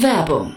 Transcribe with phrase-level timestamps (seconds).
[0.00, 0.56] Werbung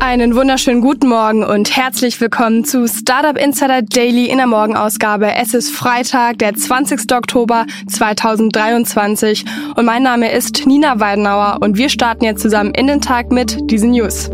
[0.00, 5.34] Einen wunderschönen guten Morgen und herzlich willkommen zu Startup Insider Daily in der Morgenausgabe.
[5.34, 7.12] Es ist Freitag, der 20.
[7.12, 13.00] Oktober 2023 und mein Name ist Nina Weidenauer und wir starten jetzt zusammen in den
[13.00, 14.30] Tag mit diesen News.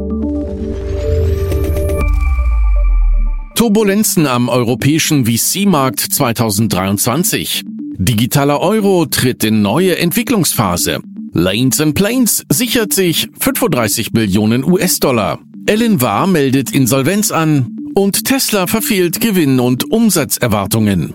[3.55, 7.63] Turbulenzen am europäischen VC-Markt 2023.
[7.97, 11.01] Digitaler Euro tritt in neue Entwicklungsphase.
[11.33, 15.39] Lanes and Planes sichert sich 35 Millionen US-Dollar.
[15.67, 21.15] Ellen War meldet Insolvenz an und Tesla verfehlt Gewinn- und Umsatzerwartungen.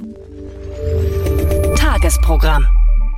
[1.76, 2.66] Tagesprogramm.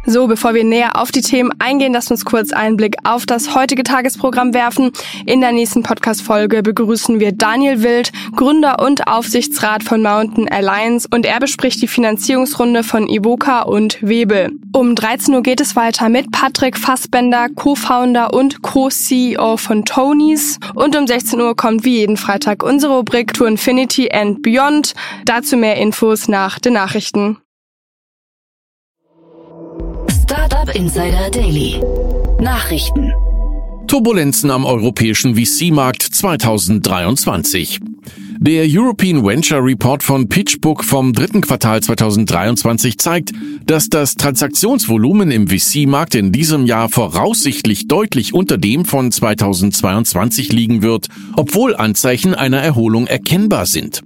[0.06, 3.54] So, bevor wir näher auf die Themen eingehen, lasst uns kurz einen Blick auf das
[3.54, 4.92] heutige Tagesprogramm werfen.
[5.28, 11.28] In der nächsten Podcast-Folge begrüßen wir Daniel Wild, Gründer und Aufsichtsrat von Mountain Alliance und
[11.28, 14.52] er bespricht die Finanzierungsrunde von Ivoca und Webel.
[14.74, 20.96] Um 13 Uhr geht es weiter mit Patrick Fassbender, Co-Founder und Co-CEO von Tonys und
[20.98, 24.94] um 16 Uhr kommt wie jeden Freitag unsere Rubrik To Infinity and Beyond.
[25.26, 27.38] Dazu mehr Infos nach den Nachrichten.
[30.62, 31.82] Startup Insider Daily.
[32.40, 33.12] Nachrichten.
[33.88, 37.80] Turbulenzen am europäischen VC-Markt 2023.
[38.40, 43.32] Der European Venture Report von PitchBook vom dritten Quartal 2023 zeigt,
[43.66, 50.84] dass das Transaktionsvolumen im VC-Markt in diesem Jahr voraussichtlich deutlich unter dem von 2022 liegen
[50.84, 54.04] wird, obwohl Anzeichen einer Erholung erkennbar sind.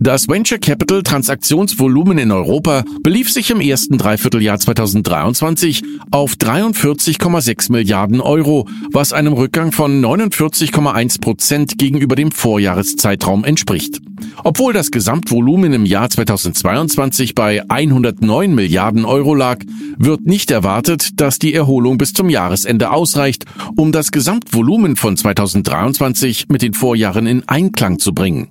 [0.00, 8.20] Das Venture Capital Transaktionsvolumen in Europa belief sich im ersten Dreivierteljahr 2023 auf 43,6 Milliarden
[8.20, 14.00] Euro, was einem Rückgang von 49,1 Prozent gegenüber dem Vorjahreszeitraum entspricht.
[14.42, 19.58] Obwohl das Gesamtvolumen im Jahr 2022 bei 109 Milliarden Euro lag,
[19.98, 23.44] wird nicht erwartet, dass die Erholung bis zum Jahresende ausreicht,
[23.76, 28.48] um das Gesamtvolumen von 2023 mit den Vorjahren in Einklang zu bringen.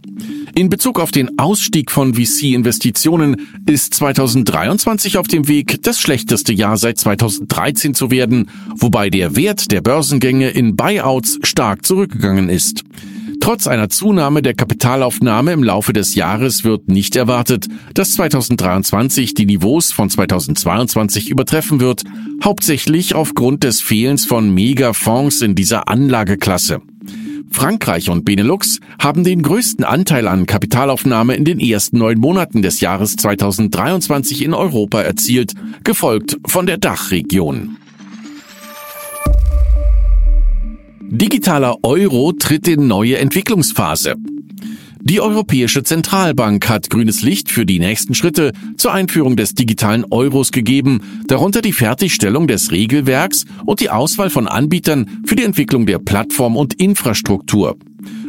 [0.56, 6.78] In Bezug auf den Ausstieg von VC-Investitionen ist 2023 auf dem Weg, das schlechteste Jahr
[6.78, 12.84] seit 2013 zu werden, wobei der Wert der Börsengänge in Buyouts stark zurückgegangen ist.
[13.44, 19.46] Trotz einer Zunahme der Kapitalaufnahme im Laufe des Jahres wird nicht erwartet, dass 2023 die
[19.46, 22.04] Niveaus von 2022 übertreffen wird,
[22.42, 26.80] hauptsächlich aufgrund des Fehlens von Megafonds in dieser Anlageklasse.
[27.52, 32.80] Frankreich und Benelux haben den größten Anteil an Kapitalaufnahme in den ersten neun Monaten des
[32.80, 35.52] Jahres 2023 in Europa erzielt,
[35.84, 37.76] gefolgt von der Dachregion.
[41.16, 44.16] Digitaler Euro tritt in neue Entwicklungsphase.
[45.00, 50.52] Die Europäische Zentralbank hat grünes Licht für die nächsten Schritte zur Einführung des digitalen Euros
[50.52, 56.00] gegeben, darunter die Fertigstellung des Regelwerks und die Auswahl von Anbietern für die Entwicklung der
[56.00, 57.78] Plattform und Infrastruktur.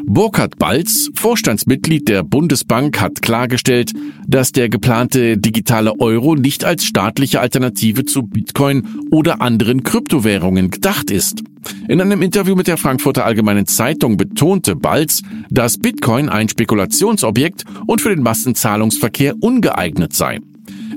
[0.06, 3.92] Burkhard Balz, Vorstandsmitglied der Bundesbank, hat klargestellt,
[4.26, 11.10] dass der geplante digitale Euro nicht als staatliche Alternative zu Bitcoin oder anderen Kryptowährungen gedacht
[11.10, 11.42] ist.
[11.88, 18.00] In einem Interview mit der Frankfurter Allgemeinen Zeitung betonte Balz, dass Bitcoin ein Spekulationsobjekt und
[18.00, 20.40] für den Massenzahlungsverkehr ungeeignet sei.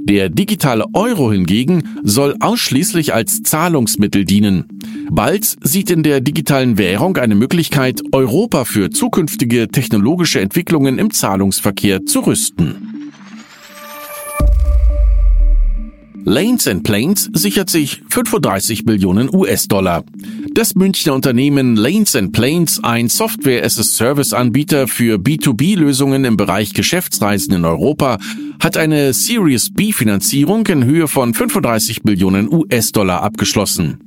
[0.07, 4.79] Der digitale Euro hingegen soll ausschließlich als Zahlungsmittel dienen.
[5.11, 12.05] Balz sieht in der digitalen Währung eine Möglichkeit, Europa für zukünftige technologische Entwicklungen im Zahlungsverkehr
[12.05, 12.96] zu rüsten.
[16.29, 20.03] Lanes and Planes sichert sich 35 Millionen US-Dollar.
[20.53, 28.17] Das Münchner Unternehmen Lanes and Planes, ein Software-as-a-Service-Anbieter für B2B-Lösungen im Bereich Geschäftsreisen in Europa,
[28.59, 34.06] hat eine Series B-Finanzierung in Höhe von 35 Millionen US-Dollar abgeschlossen.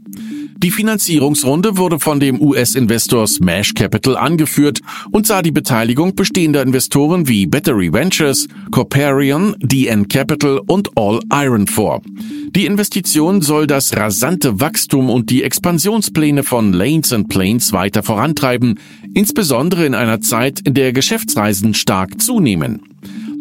[0.62, 4.80] Die Finanzierungsrunde wurde von dem US-Investor Smash Capital angeführt
[5.10, 11.66] und sah die Beteiligung bestehender Investoren wie Battery Ventures, Corparion, DN Capital und All Iron
[11.66, 12.02] vor.
[12.54, 18.78] Die Investition soll das rasante Wachstum und die Expansionspläne von Lanes and Planes weiter vorantreiben,
[19.14, 22.82] insbesondere in einer Zeit, in der Geschäftsreisen stark zunehmen.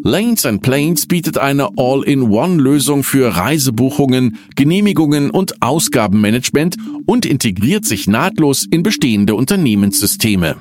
[0.04, 8.66] Lanes and Planes bietet eine All-in-One-Lösung für Reisebuchungen, Genehmigungen und Ausgabenmanagement und integriert sich nahtlos
[8.70, 10.56] in bestehende Unternehmenssysteme.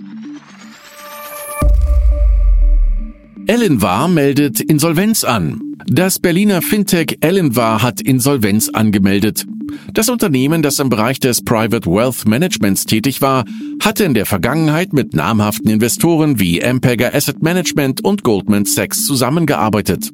[3.48, 5.58] Ellenvar meldet Insolvenz an.
[5.86, 9.46] Das Berliner Fintech Ellenvar hat Insolvenz angemeldet.
[9.94, 13.46] Das Unternehmen, das im Bereich des Private Wealth Managements tätig war,
[13.82, 20.12] hatte in der Vergangenheit mit namhaften Investoren wie Ampega Asset Management und Goldman Sachs zusammengearbeitet.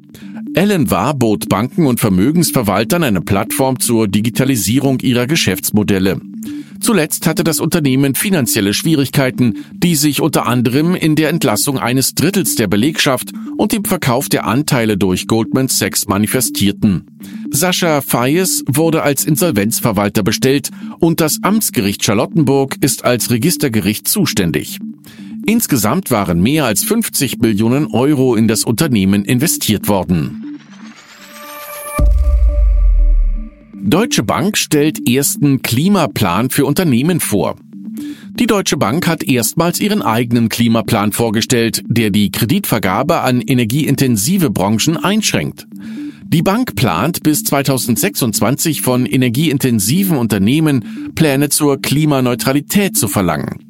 [0.53, 6.21] Ellenvar bot Banken und Vermögensverwaltern eine Plattform zur Digitalisierung ihrer Geschäftsmodelle.
[6.79, 12.55] Zuletzt hatte das Unternehmen finanzielle Schwierigkeiten, die sich unter anderem in der Entlassung eines Drittels
[12.55, 17.05] der Belegschaft und dem Verkauf der Anteile durch Goldman Sachs manifestierten.
[17.49, 20.69] Sascha Fayes wurde als Insolvenzverwalter bestellt
[20.99, 24.79] und das Amtsgericht Charlottenburg ist als Registergericht zuständig.
[25.45, 30.54] Insgesamt waren mehr als 50 Millionen Euro in das Unternehmen investiert worden.
[33.87, 37.55] Deutsche Bank stellt ersten Klimaplan für Unternehmen vor.
[38.31, 44.97] Die Deutsche Bank hat erstmals ihren eigenen Klimaplan vorgestellt, der die Kreditvergabe an energieintensive Branchen
[44.97, 45.67] einschränkt.
[46.23, 53.64] Die Bank plant bis 2026 von energieintensiven Unternehmen Pläne zur Klimaneutralität zu verlangen.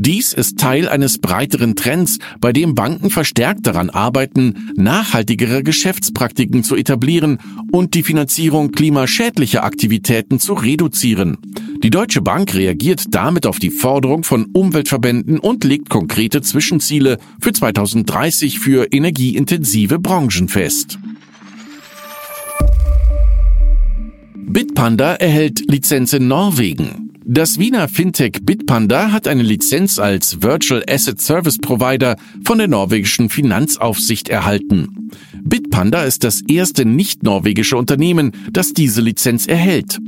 [0.00, 6.76] Dies ist Teil eines breiteren Trends, bei dem Banken verstärkt daran arbeiten, nachhaltigere Geschäftspraktiken zu
[6.76, 7.38] etablieren
[7.72, 11.38] und die Finanzierung klimaschädlicher Aktivitäten zu reduzieren.
[11.82, 17.52] Die Deutsche Bank reagiert damit auf die Forderung von Umweltverbänden und legt konkrete Zwischenziele für
[17.52, 20.96] 2030 für energieintensive Branchen fest.
[24.36, 27.07] Bitpanda erhält Lizenz in Norwegen.
[27.30, 33.28] Das Wiener Fintech Bitpanda hat eine Lizenz als Virtual Asset Service Provider von der norwegischen
[33.28, 35.10] Finanzaufsicht erhalten.
[35.42, 39.98] Bitpanda ist das erste nicht-norwegische Unternehmen, das diese Lizenz erhält.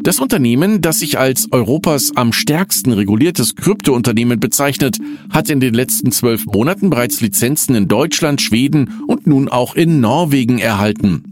[0.00, 6.12] Das Unternehmen, das sich als Europas am stärksten reguliertes Kryptounternehmen bezeichnet, hat in den letzten
[6.12, 11.29] zwölf Monaten bereits Lizenzen in Deutschland, Schweden und nun auch in Norwegen erhalten.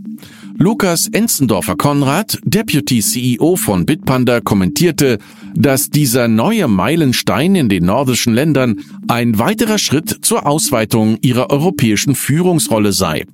[0.60, 5.18] Lukas Enzendorfer Konrad, Deputy CEO von Bitpanda, kommentierte,
[5.54, 12.16] dass dieser neue Meilenstein in den nordischen Ländern ein weiterer Schritt zur Ausweitung ihrer europäischen
[12.16, 13.24] Führungsrolle sei.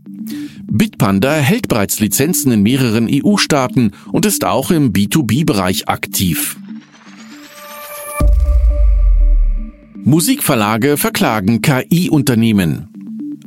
[0.71, 6.59] Bitpanda hält bereits Lizenzen in mehreren EU-Staaten und ist auch im B2B-Bereich aktiv.
[10.05, 12.94] Musikverlage verklagen KI-Unternehmen.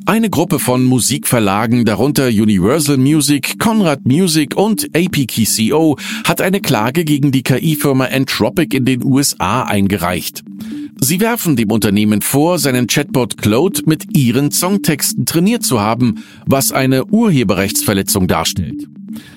[0.08, 7.34] Eine Gruppe von Musikverlagen, darunter Universal Music, Conrad Music und APKCO, hat eine Klage gegen
[7.34, 10.46] die KI-Firma Entropic in den USA eingereicht.
[11.02, 16.72] Sie werfen dem Unternehmen vor, seinen Chatbot Claude mit ihren Songtexten trainiert zu haben, was
[16.72, 18.88] eine Urheberrechtsverletzung darstellt.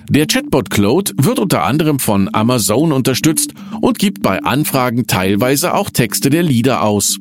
[0.09, 5.91] Der Chatbot Claude wird unter anderem von Amazon unterstützt und gibt bei Anfragen teilweise auch
[5.91, 7.19] Texte der Lieder aus.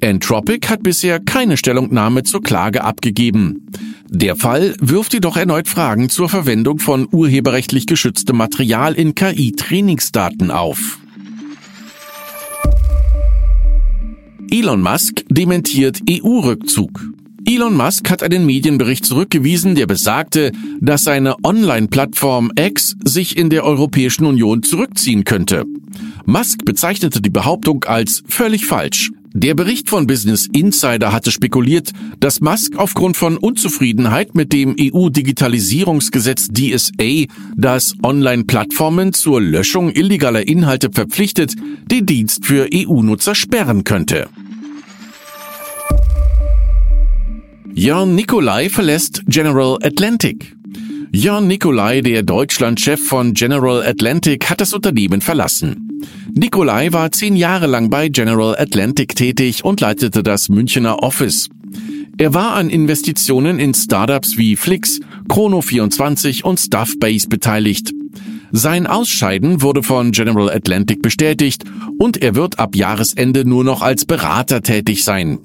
[0.00, 3.66] Entropic hat bisher keine Stellungnahme zur Klage abgegeben.
[4.08, 10.98] Der Fall wirft jedoch erneut Fragen zur Verwendung von urheberrechtlich geschütztem Material in KI-Trainingsdaten auf.
[14.50, 17.08] Elon Musk dementiert EU-Rückzug.
[17.46, 23.64] Elon Musk hat einen Medienbericht zurückgewiesen, der besagte, dass seine Online-Plattform X sich in der
[23.64, 25.66] Europäischen Union zurückziehen könnte.
[26.24, 29.10] Musk bezeichnete die Behauptung als völlig falsch.
[29.32, 36.48] Der Bericht von Business Insider hatte spekuliert, dass Musk aufgrund von Unzufriedenheit mit dem EU-Digitalisierungsgesetz
[36.48, 41.54] DSA, das Online-Plattformen zur Löschung illegaler Inhalte verpflichtet,
[41.90, 44.28] den Dienst für EU-Nutzer sperren könnte.
[47.72, 50.56] Jörn Nikolai verlässt General Atlantic.
[51.12, 56.00] Jörn Nikolai, der Deutschlandchef von General Atlantic, hat das Unternehmen verlassen.
[56.32, 61.48] Nikolai war zehn Jahre lang bei General Atlantic tätig und leitete das Münchner Office.
[62.16, 67.90] Er war an Investitionen in Startups wie Flix, Chrono24 und Stuffbase beteiligt.
[68.52, 71.64] Sein Ausscheiden wurde von General Atlantic bestätigt
[71.98, 75.40] und er wird ab Jahresende nur noch als Berater tätig sein.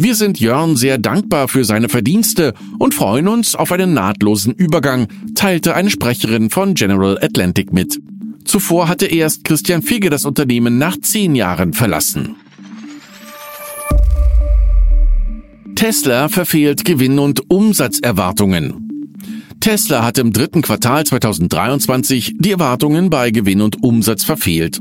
[0.00, 5.08] Wir sind Jörn sehr dankbar für seine Verdienste und freuen uns auf einen nahtlosen Übergang,
[5.34, 8.00] teilte eine Sprecherin von General Atlantic mit.
[8.44, 12.36] Zuvor hatte erst Christian Figge das Unternehmen nach zehn Jahren verlassen.
[15.74, 19.10] Tesla verfehlt Gewinn- und Umsatzerwartungen.
[19.58, 24.78] Tesla hat im dritten Quartal 2023 die Erwartungen bei Gewinn und Umsatz verfehlt.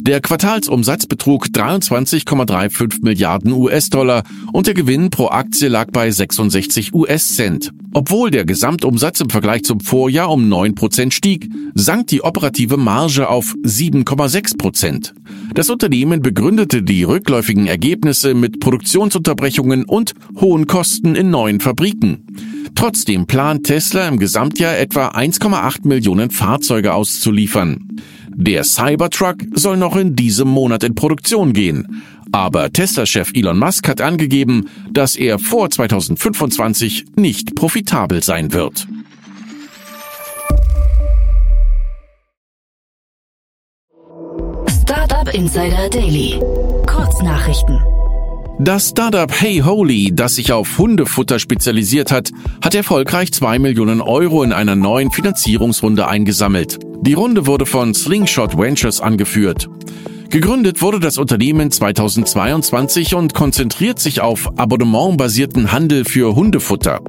[0.00, 7.72] Der Quartalsumsatz betrug 23,35 Milliarden US-Dollar und der Gewinn pro Aktie lag bei 66 US-Cent.
[7.92, 13.28] Obwohl der Gesamtumsatz im Vergleich zum Vorjahr um 9 Prozent stieg, sank die operative Marge
[13.28, 15.14] auf 7,6 Prozent.
[15.54, 22.26] Das Unternehmen begründete die rückläufigen Ergebnisse mit Produktionsunterbrechungen und hohen Kosten in neuen Fabriken.
[22.74, 28.00] Trotzdem plant Tesla im Gesamtjahr etwa 1,8 Millionen Fahrzeuge auszuliefern.
[28.36, 32.02] Der Cybertruck soll noch in diesem Monat in Produktion gehen.
[32.32, 38.88] Aber Tesla-Chef Elon Musk hat angegeben, dass er vor 2025 nicht profitabel sein wird.
[44.82, 46.40] Startup Insider Daily.
[46.86, 47.80] Kurznachrichten.
[48.60, 52.30] Das Startup Hey Holy, das sich auf Hundefutter spezialisiert hat,
[52.62, 56.78] hat erfolgreich zwei Millionen Euro in einer neuen Finanzierungsrunde eingesammelt.
[57.02, 59.68] Die Runde wurde von Slingshot Ventures angeführt.
[60.30, 67.00] Gegründet wurde das Unternehmen 2022 und konzentriert sich auf abonnementbasierten Handel für Hundefutter.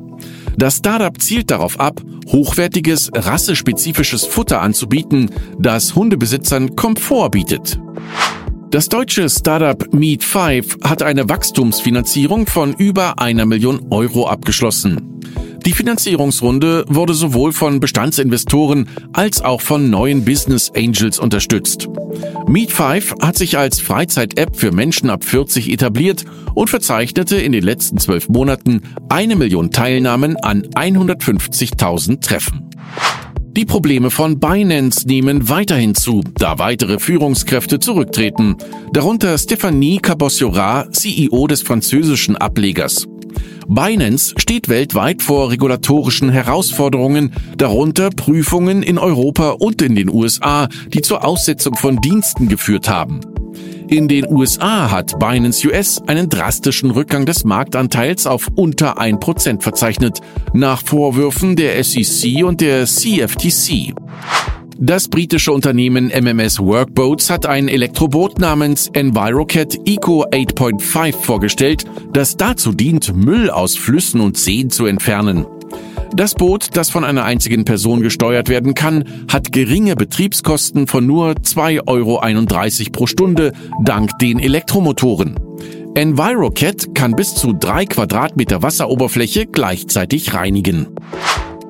[0.58, 7.80] Das Startup zielt darauf ab, hochwertiges, rassespezifisches Futter anzubieten, das Hundebesitzern Komfort bietet.
[8.76, 15.22] Das deutsche Startup Meat5 hat eine Wachstumsfinanzierung von über einer Million Euro abgeschlossen.
[15.66, 21.88] Die Finanzierungsrunde wurde sowohl von Bestandsinvestoren als auch von neuen Business Angels unterstützt.
[22.48, 27.98] Meat5 hat sich als Freizeit-App für Menschen ab 40 etabliert und verzeichnete in den letzten
[27.98, 32.70] zwölf Monaten eine Million Teilnahmen an 150.000 Treffen.
[33.56, 38.58] Die Probleme von Binance nehmen weiterhin zu, da weitere Führungskräfte zurücktreten,
[38.92, 43.08] darunter Stephanie Cabossiora, CEO des französischen Ablegers.
[43.70, 51.02] Binance steht weltweit vor regulatorischen Herausforderungen, darunter Prüfungen in Europa und in den USA, die
[51.02, 53.22] zur Aussetzung von Diensten geführt haben.
[53.88, 60.22] In den USA hat Binance US einen drastischen Rückgang des Marktanteils auf unter 1% verzeichnet,
[60.54, 63.94] nach Vorwürfen der SEC und der CFTC.
[64.78, 72.74] Das britische Unternehmen MMS Workboats hat ein Elektroboot namens EnviroCat Eco 8.5 vorgestellt, das dazu
[72.74, 75.46] dient, Müll aus Flüssen und Seen zu entfernen.
[76.14, 81.32] Das Boot, das von einer einzigen Person gesteuert werden kann, hat geringe Betriebskosten von nur
[81.32, 83.52] 2,31 Euro pro Stunde
[83.84, 85.36] dank den Elektromotoren.
[85.96, 90.88] EnviroCat kann bis zu drei Quadratmeter Wasseroberfläche gleichzeitig reinigen.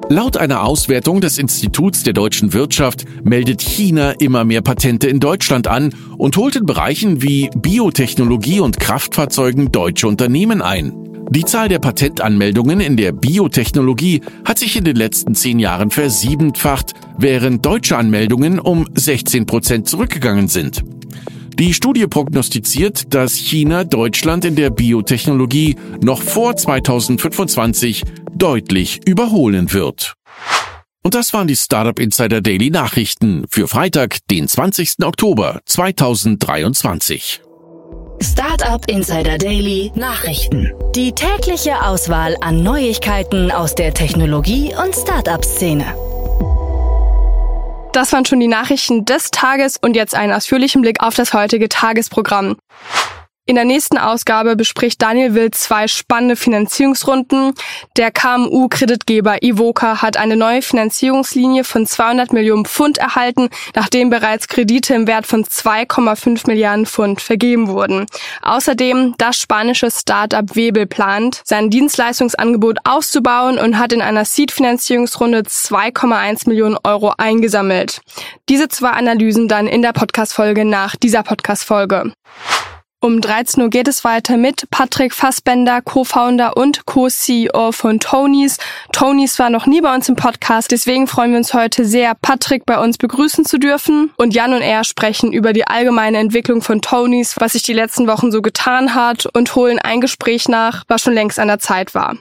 [0.10, 5.68] Laut einer Auswertung des Instituts der deutschen Wirtschaft meldet China immer mehr Patente in Deutschland
[5.68, 11.15] an und holt in Bereichen wie Biotechnologie und Kraftfahrzeugen deutsche Unternehmen ein.
[11.36, 16.94] Die Zahl der Patentanmeldungen in der Biotechnologie hat sich in den letzten zehn Jahren versiebenfacht,
[17.18, 20.86] während deutsche Anmeldungen um 16 Prozent zurückgegangen sind.
[21.60, 30.14] Die Studie prognostiziert, dass China Deutschland in der Biotechnologie noch vor 2025 deutlich überholen wird.
[31.04, 35.04] Und das waren die Startup Insider Daily Nachrichten für Freitag, den 20.
[35.04, 37.42] Oktober 2023.
[38.22, 40.72] Startup Insider Daily Nachrichten.
[40.96, 45.86] Die tägliche Auswahl an Neuigkeiten aus der Technologie- und Startup-Szene.
[47.92, 51.70] Das waren schon die Nachrichten des Tages und jetzt einen ausführlichen Blick auf das heutige
[51.70, 52.58] Tagesprogramm.
[53.48, 57.54] In der nächsten Ausgabe bespricht Daniel Wild zwei spannende Finanzierungsrunden.
[57.96, 64.96] Der KMU-Kreditgeber Ivoca hat eine neue Finanzierungslinie von 200 Millionen Pfund erhalten, nachdem bereits Kredite
[64.96, 68.08] im Wert von 2,5 Milliarden Pfund vergeben wurden.
[68.42, 76.50] Außerdem das spanische Startup Webel plant, sein Dienstleistungsangebot auszubauen und hat in einer Seed-Finanzierungsrunde 2,1
[76.50, 78.02] Millionen Euro eingesammelt.
[78.50, 82.12] Diese zwei Analysen dann in der Podcast-Folge nach dieser Podcast-Folge.
[83.06, 88.58] Um 13 Uhr geht es weiter mit Patrick Fassbender, Co-Founder und Co-CEO von Tonys.
[88.94, 92.66] Tonys war noch nie bei uns im Podcast, deswegen freuen wir uns heute sehr, Patrick
[92.66, 94.10] bei uns begrüßen zu dürfen.
[94.18, 98.08] Und Jan und er sprechen über die allgemeine Entwicklung von Tonys, was sich die letzten
[98.08, 101.94] Wochen so getan hat und holen ein Gespräch nach, was schon längst an der Zeit
[101.94, 102.16] war.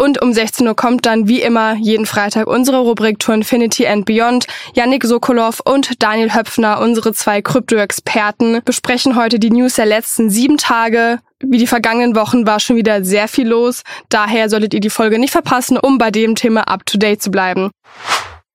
[0.00, 4.04] Und um 16 Uhr kommt dann wie immer jeden Freitag unsere Rubrik To Infinity and
[4.04, 4.46] Beyond.
[4.74, 10.56] Yannick Sokolov und Daniel Höpfner, unsere zwei Krypto-Experten, besprechen heute die News der letzten sieben
[10.56, 11.18] Tage.
[11.40, 13.82] Wie die vergangenen Wochen war schon wieder sehr viel los.
[14.08, 17.32] Daher solltet ihr die Folge nicht verpassen, um bei dem Thema up to date zu
[17.32, 17.70] bleiben.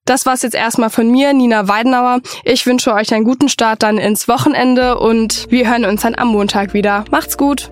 [0.05, 2.21] Das war's jetzt erstmal von mir, Nina Weidenauer.
[2.45, 6.29] Ich wünsche euch einen guten Start dann ins Wochenende und wir hören uns dann am
[6.29, 7.03] Montag wieder.
[7.12, 7.71] Macht's gut!